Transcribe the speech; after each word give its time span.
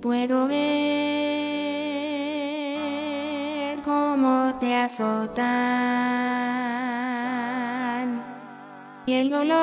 Puedo 0.00 0.48
ver 0.48 0.62
cómo 3.84 4.54
te 4.58 4.74
azotan 4.74 5.44
y 9.04 9.12
el 9.12 9.28
dolor 9.28 9.58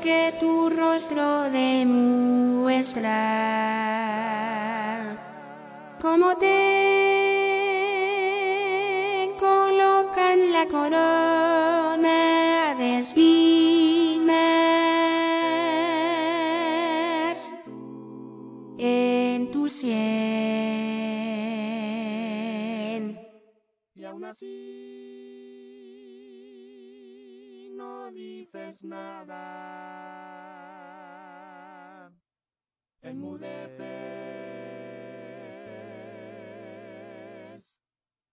que 0.00 0.34
tu 0.40 0.70
rostro 0.70 1.50
demuestra. 1.50 3.10
Cómo 6.00 6.34
te 6.38 7.76
colocan 9.38 10.50
la 10.50 10.66
corona 10.66 11.71
Y 19.80 19.88
aún 24.04 24.22
así 24.26 24.48
no 27.74 28.10
dices 28.12 28.84
nada. 28.84 29.32
Enmudeces 33.00 33.82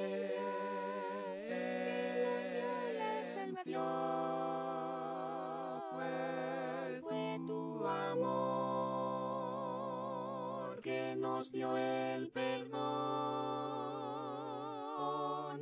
Nos 11.39 11.51
dio 11.53 11.77
el 11.77 12.29
perdón. 12.31 12.75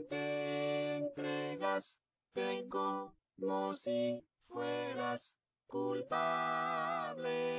Te 0.10 0.96
entregas, 0.98 2.00
te 2.34 2.68
como 2.68 3.74
si 3.76 4.24
fueras 4.48 5.36
culpable. 5.68 7.58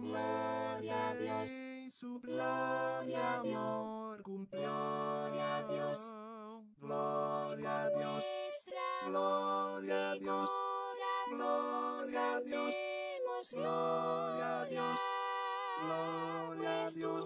Gloria 0.00 1.10
a 1.10 1.14
Dios. 1.14 1.50
Su 1.92 2.20
gloria 2.20 3.36
amor 3.40 4.22
cumplió. 4.22 4.62
Gloria 4.62 5.56
a 5.56 5.62
Dios. 5.68 5.98
Gloria 6.80 7.82
a 7.82 7.90
Dios. 7.90 8.24
Gloria 9.06 10.10
a 10.10 10.14
Dios. 10.14 10.50
Gloria 11.30 12.36
a 12.36 12.40
Dios. 12.40 12.74
Gloria 13.52 14.60
a 14.60 14.64
Dios. 14.64 15.00
Gloria 15.82 16.86
a 16.86 16.90
Dios. 16.90 17.24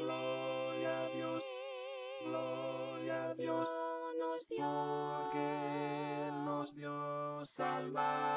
Gloria 0.00 1.04
a 1.04 1.08
Dios. 1.08 1.44
Gloria 2.24 3.30
a 3.30 3.34
Dios. 3.34 3.68
nos 4.18 4.48
dio. 4.48 4.64
Porque 4.64 6.26
Él 6.28 6.44
nos 6.44 6.74
dio 6.74 7.44
salvación. 7.46 8.33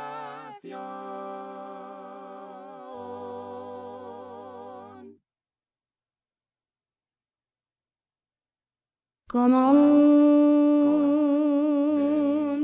Como 9.30 9.72
un 9.72 9.76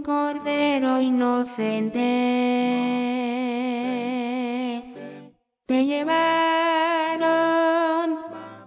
cordero 0.01 1.01
inocente, 1.01 2.00
te 5.66 5.85
llevaron 5.85 6.18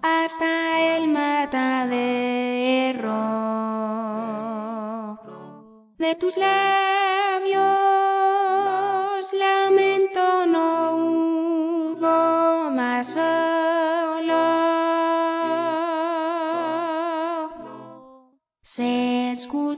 hasta 0.03 0.99
el 0.99 1.09
matadero. 1.09 3.15
De 5.97 6.15
tus 6.17 6.37
labios 6.37 7.06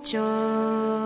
情 0.04 0.97